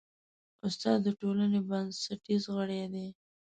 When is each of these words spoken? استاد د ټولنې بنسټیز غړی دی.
استاد 0.65 0.99
د 1.05 1.07
ټولنې 1.19 1.59
بنسټیز 1.69 2.43
غړی 2.55 2.83
دی. 2.93 3.07